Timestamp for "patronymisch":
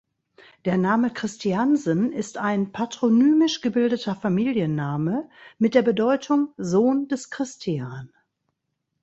2.71-3.61